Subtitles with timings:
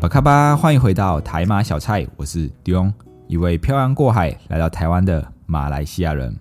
[0.00, 2.92] 巴卡巴，欢迎回到台马小菜，我是迪翁，
[3.26, 6.36] 一位漂洋过海来到台湾的马来西亚人。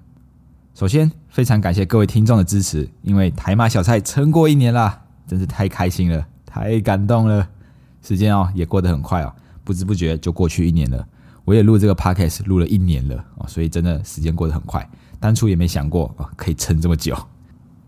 [0.76, 7.48] 首先，非常感谢各位听众的支持，因为台马小菜撑过一年啦，真是太开心了，太感动了。
[8.04, 9.34] 时间哦也过得很快哦，
[9.64, 11.04] 不知不觉就过去一年了。
[11.44, 14.88] 我也录这个 podcast 录了一年了哦，所以真的时间过得很快。
[15.20, 17.18] 当初也没想过哦可以撑这么久。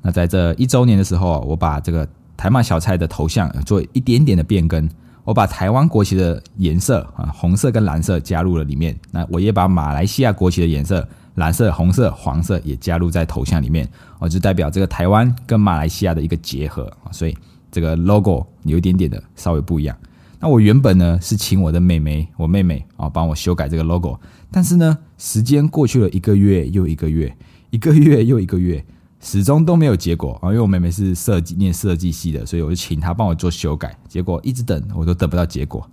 [0.01, 4.89] 那在这一周年的时候，我把这个台马小菜的头像做一点点的变更，
[5.29, 8.99] 我把台湾国旗的颜色啊红色跟蓝色加入了里面。
[9.11, 17.11] 那我也把马来西亚国旗的颜色蓝色、红色、黄色也加入在头像里面，哦，就代表这个台湾跟马来西亚的一个结合啊。
[17.11, 17.37] 所以
[17.71, 19.95] 这个 logo 有一点点的稍微不一样。
[20.39, 24.19] 那我原本呢是请我的妹妹，我妹妹啊帮我修改这个 logo，
[24.49, 27.31] 但是呢时间过去了一个月又一个月，
[27.69, 28.83] 一个月又一个月。
[29.21, 30.47] 始终都没有结果啊！
[30.47, 33.95] 因为我妹妹是设计念设计系的，所以我就请她帮我做修改。
[34.07, 35.85] 结果一直等，我都等不到结果。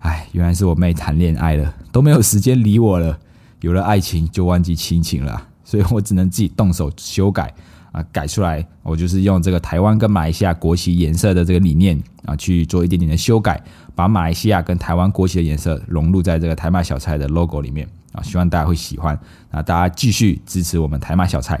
[0.00, 3.18] 唉，原来是我妹谈恋爱了，都没有时间理我了。
[3.60, 7.54] 有了爱情就忘记亲情了，所以我只能自己动手修改
[7.92, 8.66] 啊，改出来。
[8.82, 13.62] 我就是用这个台湾跟马来西亚国旗颜色的这个理念啊，去做一点点的修改，
[13.94, 19.18] 把马来西亚跟台湾国旗的颜色融入在这个台马小菜的 logo 里面啊，希望大家会喜欢。
[19.50, 21.58] 那大家继续支持我们台马小菜。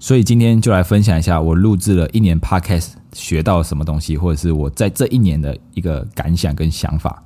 [0.00, 7.22] 所以今天就来分享一下我录制了一年 podcast 学到了什么东西，或者是我在这一年的一个感想跟想法。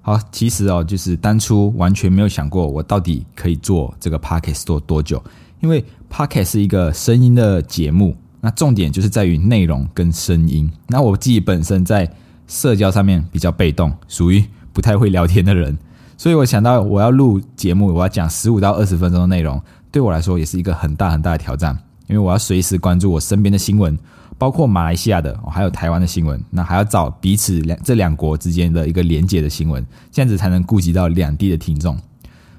[0.00, 5.20] 好，其实哦，就是当初完全没有想过我到底可以做这个 podcast 做多久，
[5.60, 10.70] 因为 podcast 是一个声音的节目，那重点就是在于内容跟声音。
[10.86, 12.08] 那我自己本身在
[12.46, 15.76] 社交上面比较被动，属于不太会聊天的人，
[16.16, 19.60] 所以我想到我要录节目，我要讲十五到二十分钟的内容。
[19.94, 21.72] 对我来说也是一个很大很大的挑战，
[22.08, 23.96] 因为我要随时关注我身边的新闻，
[24.36, 31.96] 包括马来西亚的，还有台湾的新闻，那还要找彼此两这两国之间的一个连接的新闻，这样子才能顾及到两地的听众。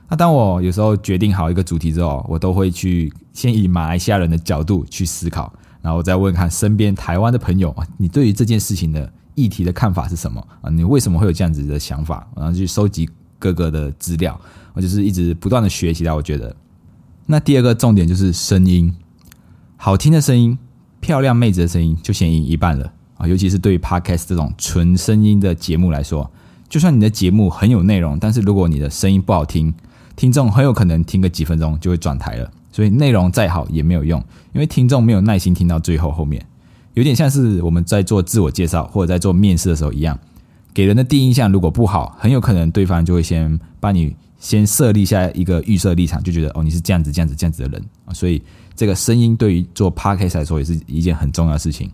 [0.07, 5.51] 那当我有时候决定好一个主题之后，我都会去先以马来西亚人的角度去思考，
[5.81, 10.69] 然后再问看身边台湾的朋友啊，你对于这件事情的议题的看法是什么啊？
[10.69, 12.25] 你为什么会有这样子的想法？
[12.33, 14.39] 然后去收集各个的资料，
[14.71, 16.55] 我就是一直不断的学习到，我觉得。
[17.27, 18.93] 那第二个重点就是声音，
[19.77, 20.55] 好听的声音、
[20.99, 23.27] 漂亮妹子的声音就先赢一半了啊！
[23.27, 26.29] 尤其是对于 podcast 这种纯声音的节目来说，
[26.69, 29.73] 就算你的节目很有内容，但是如果你的声音不好听，
[30.15, 32.51] 听众很有可能听个几分钟就会转台了。
[32.71, 36.45] 所以内容再好也没有用，因为听众没有耐心听到最后后面，
[36.93, 40.19] 有点像是我们在做自我介绍或者在做面试的时候一样，
[40.75, 44.15] 给人的第一印象如果不好，很有可能对方就会先把你。
[44.39, 48.41] 先设立下一个预设立场，就觉得哦，你是这样子、这样子、这样子的人啊，所以
[48.75, 51.89] 这个声音对于做 podcast 来说也是一件很重要的事情。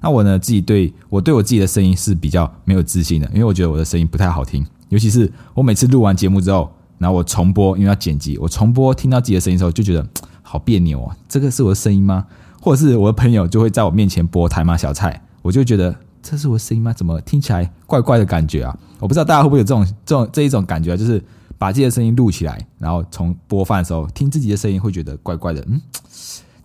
[0.00, 10.04] 那我呢，自己对我对我自己的声音是比较没有自信的，因为我觉得我的声音不太好听，尤其是我每次录完节目之后，然后我重播，因为要剪辑，我重播听到自己的声音的时候，就觉得
[10.42, 12.26] 好别扭啊，这个是我的声音吗？
[12.60, 16.92] 或者是我的朋友就会在我面前播台马小菜，我就觉得这是我的声音吗？
[16.92, 18.76] 怎么听起来怪怪的感觉啊？
[18.98, 21.22] 我不知道大家会不会有这种这种这一种感觉，就是。
[21.62, 25.64] 把自己的声音录起来，然后从播放的时候听自己的声音，会觉得怪怪的。
[25.68, 25.80] 嗯，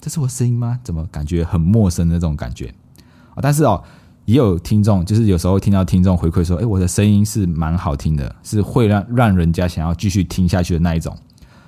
[0.02, 0.80] 这是我声音吗？
[0.84, 2.74] 怎么感觉很陌生的这种感觉
[3.36, 3.38] 啊？
[3.40, 3.84] 但是哦，
[4.26, 11.16] 也有听众，就是有时候听到听众回馈说：“哎，我的声音是蛮好听的，是会让让人家想要继续听下去的那一种。”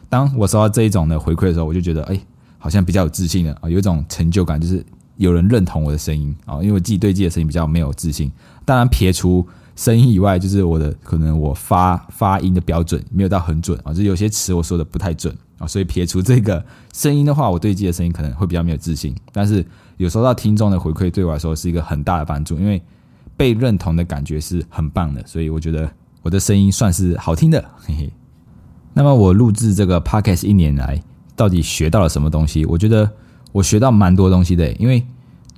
[0.09, 2.19] 当我收到这一种的回馈的时候，我就觉得哎，
[2.57, 4.83] 好像比较有自信了啊，有一种成就感，就是
[5.17, 6.55] 有人认同我的声音啊。
[6.63, 8.31] 因为我自己对自己的声音比较没有自信，
[8.65, 9.47] 当然撇除。
[9.79, 16.61] 声音以外，就是我的可能我发发音的标准没有到很准啊，就有些词我说的不太准啊，所以撇除这个
[16.93, 19.15] 声音的话，我对自己的声音可能会比较没有自信。
[19.31, 22.81] 但是有收到听众的回馈，对我来说是一个很大的帮助，因为
[23.37, 25.89] 被认同的感觉是很棒的，所以我觉得
[26.23, 28.11] 我的声音算是好听的，嘿嘿。
[28.93, 31.01] 那么我录制这个 podcast 一年来，
[31.37, 32.65] 到底学到了什么东西？
[32.65, 33.09] 我觉得
[33.53, 35.01] 我学到蛮多东西的，因为。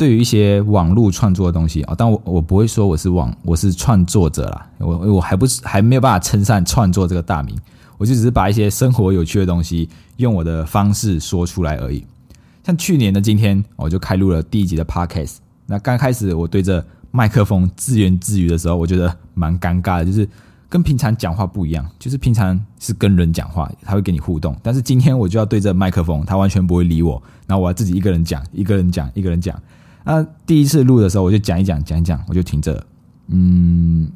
[0.01, 7.55] 对于一些网络创作的东西啊，但我我不会说我是网我是创作者啦，我我还不是还没有办法称上创作这个大名，
[7.99, 9.87] 我就只是把一些生活有趣的东西
[10.17, 12.03] 用我的方式说出来而已。
[12.63, 15.35] 像去年的今天，我就开录了第一集的 podcast。
[15.67, 20.27] 那刚开始我对着麦克风自言自语的时候，我觉得蛮尴尬的，就是
[20.67, 29.55] 跟平常讲话不一样，就是平常是跟人讲话，他会跟你互动，但是今天我就要对着麦克风，他完全不会理我，然后我要自己一个人讲，一个人讲，一个人讲。
[30.03, 32.83] 那第一次录的时候，我就讲一讲，讲一讲，我就停着，
[33.27, 34.09] 嗯，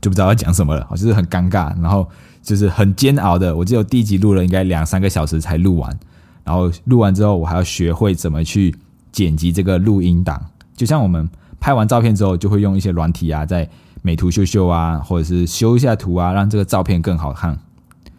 [0.00, 2.08] 就不知道要讲什么了，就是很尴尬，然后
[2.42, 3.54] 就是很煎熬的。
[3.54, 5.98] 我只有第一集录了应该两三个小时才录完，
[6.44, 8.74] 然后录完之后，我还要学会怎么去
[9.10, 10.40] 剪辑这个录音档。
[10.76, 11.28] 就像我们
[11.58, 13.68] 拍完照片之后，就会用一些软体啊，在
[14.02, 17.58] 美图秀秀啊，或者是修一下图啊，让这个照片更好看。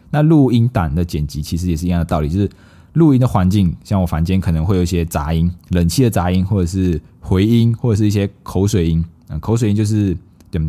[0.09, 2.49] 那录音档的剪辑其实也是一样的道理，就是
[2.95, 9.05] 录音的环境，像我房间可能会有一些杂音，冷气的杂音，或者是回音，或者是一些口水音。
[9.27, 10.17] 嗯，口水音就是
[10.49, 10.61] 对，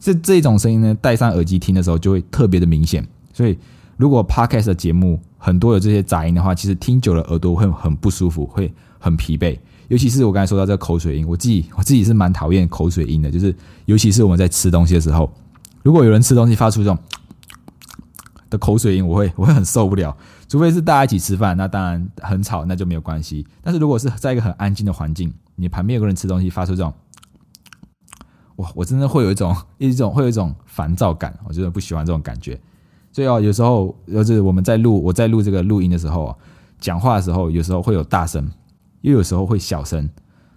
[0.00, 3.06] 这这种声音呢，戴上耳机听的时候就会特别的明显。
[3.32, 3.56] 所以，
[3.96, 9.56] 如果 podcast 的节目很多有这些杂音的话，其实听久了耳朵会很不舒服，会很疲惫。
[9.88, 13.54] 尤其是我刚才说到这个口水音，我自己我自己是蛮讨厌口水音的，就是
[13.84, 15.30] 尤其是我们在吃东西的时候，
[15.82, 16.98] 如果有人吃东西发出这种
[18.50, 20.14] 的口水音，我会 我会很受不了。
[20.48, 23.46] 除非是大家一起吃饭，那当然很吵，那就没有关系。
[23.62, 26.92] 但是如果是在一个很安静的环境，你旁边有个人吃东西发出这种。
[28.56, 32.60] 哇，我真的会有一种一种会有一种烦躁感，我真的不喜欢这种感觉。
[33.12, 36.36] 所以哦，有时候就是我们在录我在录这个录音的时候，
[36.78, 38.50] 讲话的时候，有时候会有大声，
[39.00, 40.08] 又有时候会小声。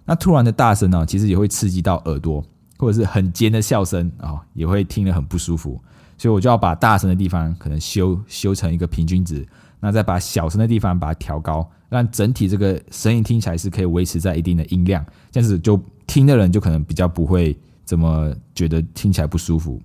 [0.04, 2.44] 那突然的大声呢，其实也会刺激到耳朵，
[2.76, 5.80] 或者是很尖的笑声啊，也会听得很不舒服。
[6.16, 9.46] 所以我就要把大声的地方可能修修成一个平均值，
[9.80, 17.56] 那再把小声的地方把它调高，让整体这个声音听起来是可以维持在一定的音量，这样子就听的人就可能比较不会。
[17.86, 19.78] 怎么觉得听起来不舒服？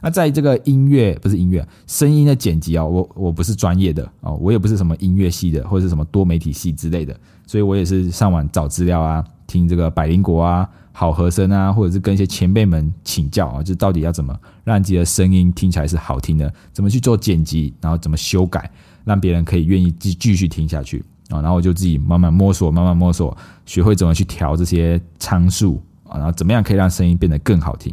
[0.00, 14.34] 那在这个音乐不是音乐声音的剪辑啊，我我不是专业的哦，我也不是什么音乐系的或者是什么多媒体系之类的，所以我也是上网找资料啊，听这个百灵果啊、好和声啊，或者是跟一些前辈们请教啊，就到底要怎么
[14.64, 18.70] 让自己的声音听起来是好听的，怎么去做剪辑，然后怎么修改，
[19.04, 21.42] 让别人可以愿意继继续听下去啊。
[21.42, 25.82] 然后我就自己慢慢摸索，慢慢摸索，学会怎么去调这些参数。
[26.08, 27.92] 啊，然后怎么样可以让声音变得更好听？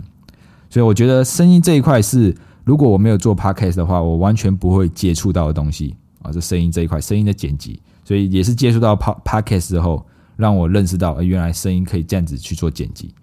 [0.69, 2.33] 所以我觉得声音这一块是，
[2.63, 6.31] 如果我没有做 podcast 的话，我完全不会接触到的东西啊。
[6.31, 10.05] 这声音这一块，声音的剪辑，所以也是接触到 pod podcast 之后，
[10.43, 13.13] 让我认识到，原来声音可以这样子去做剪辑。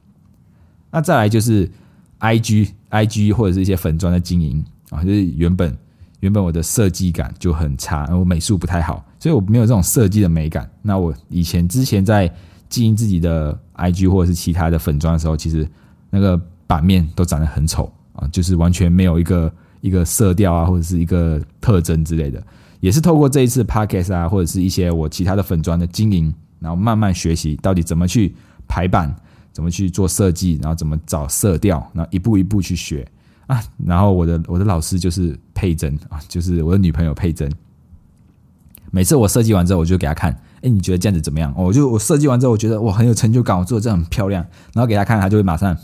[0.90, 1.70] 那再来就是
[2.16, 5.76] I G I G 或者是一些粉砖的经营啊，就是原本
[6.20, 10.66] 原本我的设计感就很差，我美术不太好，所以我没有这种设计的美感。
[10.80, 12.32] 那我以前之前在
[12.70, 15.68] 经营自己的 IG 或者是其他的粉砖的时候，其实
[16.08, 19.52] 那个版面都长得很丑啊，就是完全没有一个
[19.82, 22.42] 一个色调啊，或者是一个特征之类的。
[22.80, 28.34] 也是透过这一次 Podcast 啊，或者是一些我其他的粉砖的经营，然后慢慢学习到底怎么去
[28.68, 29.14] 排版，
[29.52, 33.06] 怎么去做设计，然后怎么找色调，然后一步一步去学
[33.46, 33.60] 啊。
[33.84, 37.50] 然后我的我的老师就是佩珍啊，就是我的女朋友佩珍。
[38.92, 40.32] 每次我设计完之后，我就给她看。
[40.62, 41.54] 哎，你觉得这样子怎么样？
[41.56, 44.44] 我就我设计完之后，我觉得我很有成就感，我做的这很漂亮。
[44.74, 45.74] 然后给他看，他就会马上，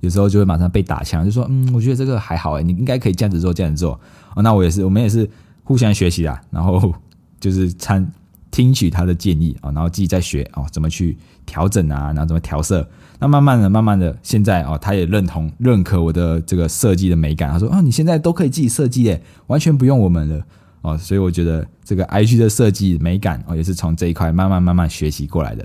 [0.00, 4.00] 有时候就会马上被打枪，就说嗯，我觉得这个还好哎，你应该可以这样子做，这样子做。
[4.34, 5.28] 哦，那我也是，我们也是
[5.62, 6.94] 互相学习啊，然后
[7.38, 8.10] 就是参
[8.50, 11.16] 听取他的建议啊，然后自己再学哦，怎么去
[11.46, 12.88] 调整啊，然后怎么调色。
[13.20, 17.50] 那慢慢的、慢慢的，现在哦，他也认同、认可我的这个设计的美感。
[17.50, 20.44] 他说啊，你现在都可以自己设计耶，完全不用我们了。
[20.82, 25.64] 哦，所以我觉得这个 IG 的设计美感哦，也是从这一块慢慢慢慢学习过来的。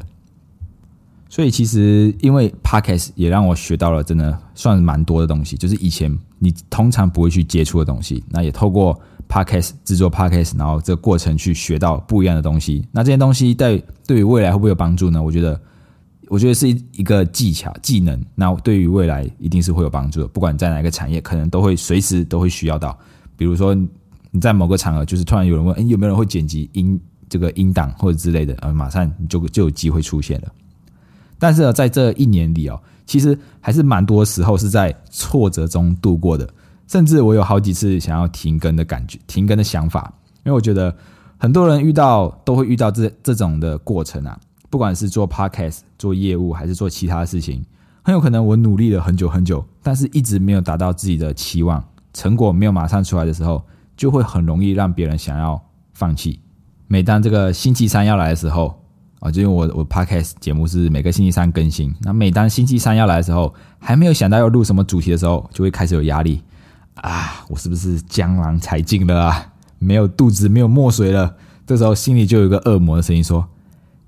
[1.33, 8.24] 所以其实因为 Podcast 也让我学到了真的算蛮多的东西，就是以前你通常不会去接触的东西。
[8.30, 12.87] 那也透过 Podcast 制作 Podcast，然后这个过程去学到不一样的东西。
[12.92, 15.23] 那这些东西在对于未来会不会有帮助呢？
[15.23, 15.59] 我觉得，
[16.28, 18.23] 我觉得是一个技巧技能。
[18.35, 22.95] 那对于未来一定是会有帮助的，不管在哪个产业，可能都会随时都会需要到。
[23.35, 23.75] 比如说。
[24.35, 26.99] 你在某个场合，就是突然有人问：“哎，有没有人会剪辑音
[27.30, 30.52] 这个音档或者之类的？”啊，马上就就有机会出现了。
[31.44, 36.47] 但是呢，在这一年里哦，其实还是蛮多时候是在挫折中度过的，
[36.88, 40.14] 甚至我有好几次想要停更的感觉、停更的想法，
[40.45, 40.95] 因为我觉得
[41.38, 47.62] 很多人遇到都会遇到这这种的过程啊，不管是做 podcast、做业务还是做其他事情，
[48.02, 51.83] 很有可能我努力了很久很久，但是一直没有达到自己的期望，
[52.14, 53.62] 成果没有马上出来的时候。
[53.95, 55.62] 就会很容易让别人想要
[55.94, 56.40] 放弃。
[56.88, 58.76] 每当这个星期三要来的时候，
[59.23, 61.95] 啊，就因为我我 podcast 节目是每个星期三更新。
[62.01, 66.44] 那每当星期三要来的时候，还没有想到要录什么主题的时候，就会开始有压力
[66.95, 67.45] 啊！
[67.47, 69.53] 我是不是江郎才尽了啊？
[69.80, 71.37] 没有肚子，没有墨水了。
[71.65, 73.47] 这时候心里就有一个恶魔的声音说：“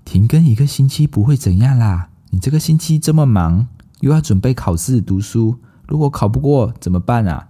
[0.04, 3.66] 停更一个星期不会怎样啦，你这个星期这么忙，
[4.00, 5.56] 又要准备考试读书，
[5.88, 7.48] 如果考不过怎么办啊？”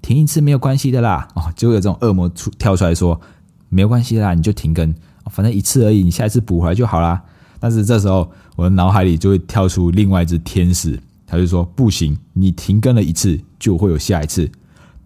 [0.00, 3.20] 停一次没有关系的啦，哦，就有这种恶魔出跳出来说，
[3.68, 4.94] 没有关系啦，你就停更，
[5.28, 7.22] 反正一次而已，你下一次补回来就好啦。
[7.60, 14.48] 但是这时候我的脑海里就会跳出另外一只天使，他就说不行，你停更了一次就会有下一次，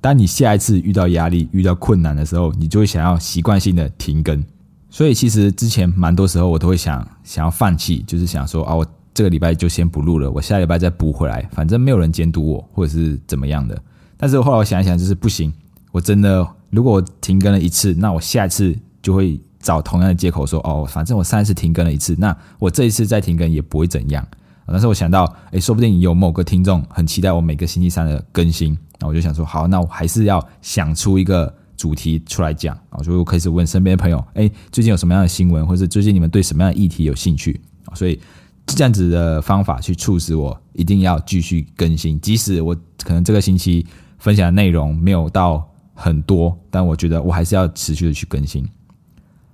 [0.01, 4.45] 当你下一次遇到压力、遇到困难的时候，你就会想要习惯性的停更。
[4.91, 13.81] 所以其实之前蛮多时候我都会想想要放弃，就是想说啊，我这个礼拜就先不录了，我下礼拜再补回来，反正没有人监督我，或者是怎么样的。
[14.19, 15.51] 但是后来我想一想，就是不行，
[15.91, 24.27] 我真的如果我停更了一次，那我下一次就会找同样的借口说，哦，反正我上一次停更了一次，那我这一次再停更也不会怎样。
[24.67, 37.61] 但是我想到，哎，说不定有某个听众很期待我每个星期三的更新，那我就想说，好，那我还是要想出一个主题出来讲啊，所以我开始问身边的朋友，哎，最近有什么样的新闻，或者最近你们对什么样的议题有兴趣？
[37.95, 38.19] 所以
[38.67, 43.85] 这样子的方法去促使我一定要继续更新，即使我可能这个星期
[44.19, 48.67] 分享的内容没有到很多，但我觉得我还是要持续的去更新。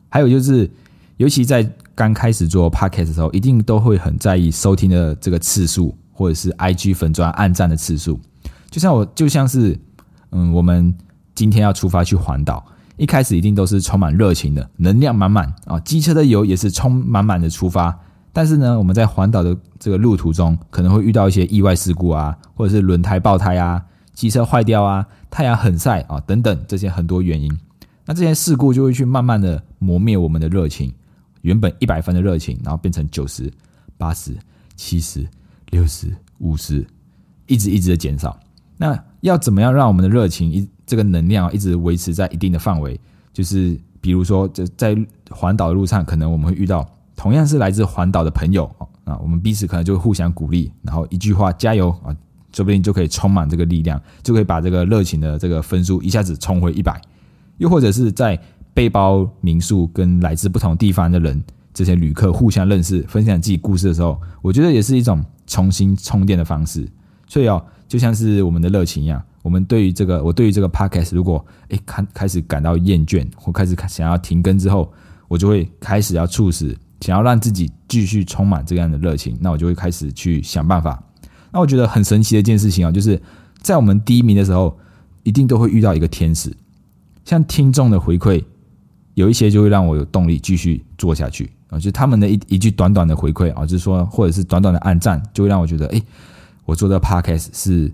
[0.08, 0.70] 还有就是，
[1.16, 8.18] 尤其在刚开始做 podcast 的时候，一定都会很在意收听的这个次数，或者是 IG 粉钻按赞的次数。
[8.70, 9.78] 就像我，就像是，
[10.30, 10.94] 嗯，我们
[11.34, 12.64] 今天要出发去环岛，
[12.96, 17.98] 一开始一定都是充满热情的，能量满满啊，机车的油也是充满满的出发。
[18.32, 23.82] 但是呢，我们在环岛的这个路途中，可能会遇到一些意外事故啊，或者是轮胎爆胎啊，
[24.14, 27.58] 机车坏掉啊，太阳很晒啊，等等这些很多原因。
[28.08, 30.90] 那这些事故就会去慢慢的磨灭我们的热情。
[31.42, 33.52] 原本一百分的热情，然后变成九十、
[33.98, 34.34] 八十、
[34.76, 35.28] 七十、
[35.72, 36.84] 六十、五十，
[37.46, 38.40] 一直一直的减少。
[38.78, 42.98] 那要怎么样让我们的热情一这个能量一直维持在一定的范围？
[43.30, 44.96] 就是比如说，就在
[45.30, 48.64] 环岛的路上，可能我们会遇到同样是来自环岛的朋友
[49.04, 52.16] 啊，我们彼此可能就互相鼓励，然后一句话加油啊，
[52.54, 57.00] 说不定就可以充满这个力量，就可以把这个热情的这个分数一下子冲回一百。
[57.58, 58.40] 又或者是在
[58.72, 61.42] 背包民宿跟来自不同地方的人，
[61.74, 66.88] 这些旅客互相认识，分享自己故事的时候，我觉得也是一种重新充电的方式。
[67.26, 74.90] 所以哦，就像是我们的热情一样，我们对于这个，我对于这个 podcast，如果诶开开始感到厌倦，或开始想要停更之后，
[75.28, 81.02] 我就会开始要促使想要让自己继续充满这样的热情，那我就会开始去想办法。
[81.52, 83.20] 那我觉得很神奇的一件事情啊，就是
[83.60, 84.78] 在我们第一名的时候，
[85.22, 86.50] 一定都会遇到一个天使，
[87.28, 88.42] 像听众的回馈。
[89.14, 96.00] 有一些就会让我有动力继续做下去啊，就他们的一一句短短的回馈啊，就是说或者是短短的按赞，就会让我觉得，哎，
[96.64, 97.92] 我做的 podcast 是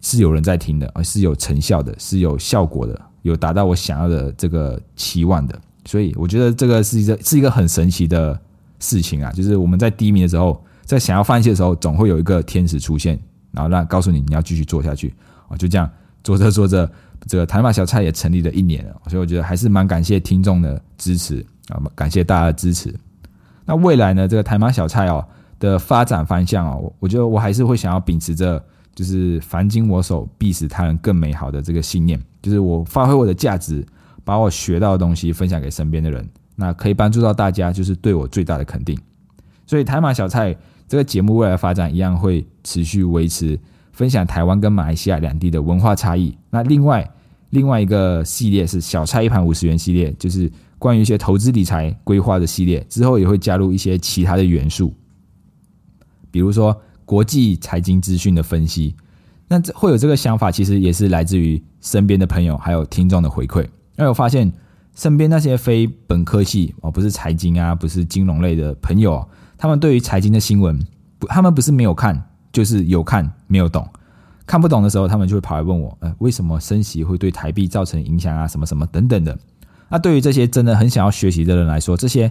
[0.00, 5.60] 是有人在听的，而是有成效的，是有效果的，有达到我想要的这个期望的。
[5.84, 8.40] 所以我觉得这个是一个是一个很神奇的
[8.78, 13.20] 事情啊，就是我们在低迷的时候，在想要放弃的时候，总会有一个天使出现，
[13.50, 15.12] 然后让告诉你你要继续做下去
[15.50, 15.86] 啊，就这样
[16.24, 16.90] 做着做着。
[17.26, 22.92] 这个台马小菜也成立了一年了，所以我觉得还是蛮感谢听众的支持啊，感谢大家的支持。
[23.64, 25.24] 那未来呢，这个台马小菜哦
[25.60, 28.62] 的发展方向哦，我觉得我还是会想要秉持着
[28.94, 33.86] 就是凡经我手，必使他人更美好的这个信念，就是我发挥我的价值，
[34.24, 38.98] 把我学到的东西分享给身边的人，那可以帮助到大家，就是对我最大的肯定。
[39.64, 40.54] 所以台马小菜
[40.88, 43.58] 这个节目未来发展一样会持续维持。
[43.92, 46.36] 分享台湾跟马来西亚两地的文化差异。
[46.50, 47.08] 那另外
[47.50, 52.84] 另外一个系列是小菜一盘五十元系列，就是关于一些投资理财规划的系列。
[52.88, 54.92] 之后也会加入一些其他的元素，
[56.30, 58.94] 比如说国际财经资讯的分析。
[59.48, 63.62] 那这会有这个想法，其实也是来自于身边的朋友还有听众的回馈。
[63.62, 64.50] 因为我发现
[64.94, 69.22] 身边那些非本科系哦，不是财经啊，不是金融类的朋友，
[69.58, 70.80] 他们对于财经的新闻，
[71.28, 72.31] 他们不是没有看。
[72.52, 73.88] 就是有看没有懂，
[74.46, 78.46] 看不懂的时候，他们就会跑来问我，呃，为什么升息会对台币造成影响啊？
[78.46, 79.36] 什么什么等等的。
[79.88, 82.30] 那对于这些真的很想要学习的人来说，这些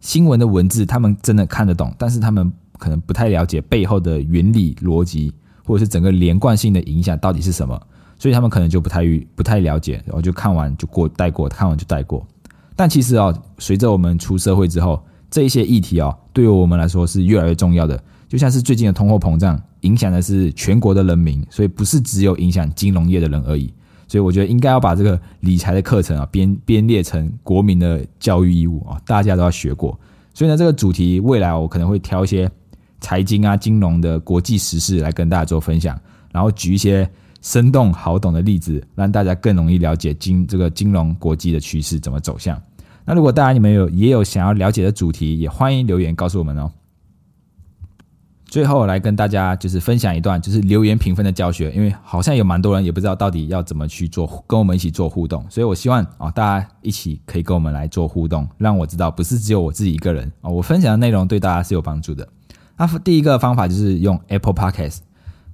[0.00, 5.32] 新闻的文字他们真的看得懂，但是他们可能不太了解背后的原理逻辑，
[5.64, 7.80] 或者是整个连贯性的影响到底是什么，
[8.18, 9.02] 所以他们可能就不太
[9.34, 12.26] 不太了解，然后就看完就过带过，看完就带过。
[12.74, 18.02] 但其实啊，随着我们出社会之后，这一些议题啊，对于我们来说是越来越重要的。
[18.32, 23.70] 就像是最近的通货膨胀影响的是全国的人民，所以不是只有影响金融业的人而已。
[24.08, 30.00] 所以我觉得应该要把这个理财的课程啊编编列成国民的教育义务啊，大家都要学过。
[30.32, 32.50] 所以呢，这个主题未来我可能会挑一些
[33.00, 36.00] 财经啊、金融的国际时事来跟大家做分享，
[36.32, 37.06] 然后举一些
[37.42, 42.58] 生动好懂的例子，让大家更容易了解金这个金融国际的趋势怎么走向。
[43.04, 46.72] 那如果大家你们有也有想要了解的主题，也欢迎留言告诉我们哦。
[48.52, 62.28] 最后来跟大家就是分享一段就是留言评分的教学，因为好像有蛮多人也不知道到底要怎么去做，跟我们一起做互动，所以我希望啊大家一起可以跟我们来做互动，让我知道不是只有我自己一个人啊，我分享的内容对大家是有帮助的。
[62.76, 64.98] 那第一个方法就是用 Apple Podcast，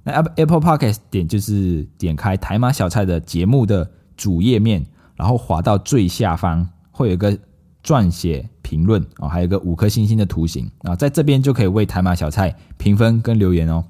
[0.03, 7.39] 那 Apple Podcast 点就是点开台马小菜的节目的主页面，然后滑到最下方会有一个
[7.83, 13.83] 撰写评论哦，还有一个五颗星星的图形啊，在这边就可以为台马小菜评分跟留言哦。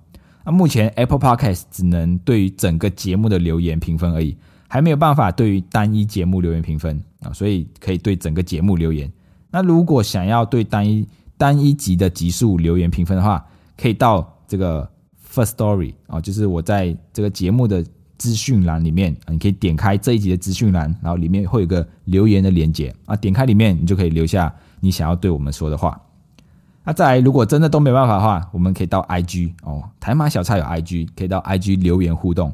[0.45, 9.11] 那目前 Apple Podcast 只能对于整个节目的留言评分而已，还没有办法对于单一节目留言评分啊，所以可以对整个节目留言。
[9.51, 13.45] 那如果想要对单一单一集的集数留言评分的话，
[13.77, 14.89] 可以到这个
[15.31, 17.83] First Story 啊，就是我在这个节目的
[18.19, 25.99] 资讯栏里面，你可以点开这一集的资讯栏，然后里面会有个留言的连接啊，点开里面你就可以留下你想要对我们说的话。
[26.83, 32.53] 那再来，如果真的都没办法的话，我们可以到 IG 哦，台马小菜有 IG，可以到 IG 留言互动。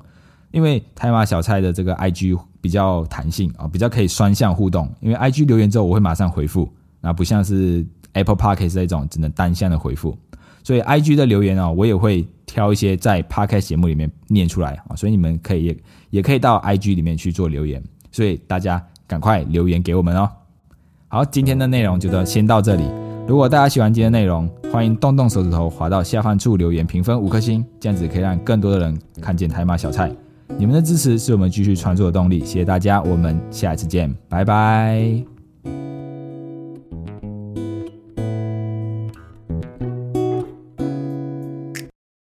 [0.52, 4.90] 因为台马小菜的这个 IG 比较弹性啊，比较可以双向互动。
[5.02, 10.18] 因为 IG 留言之后，我会马上回复，那不像是 Apple Podcast 这种只能单向的回复。
[10.66, 15.78] 所以 IG 的留言啊，我也会挑一些在 Podcast 节目里面念出来啊，所以你们可以也
[16.10, 17.82] 也可以到 IG 里面去做留言。
[18.12, 20.28] 所以大家赶快留言给我们哦。
[21.08, 22.84] 好，今天的内容就到先到这里。
[23.28, 30.12] 如果大家喜欢今天内容，欢迎动动手指头滑到下方处留言评分五颗星，这样子可以让更多的人看见台马小菜。
[30.58, 35.35] 你们的支持是我们继续创作的动力，谢谢大家，我们下一次见，拜拜。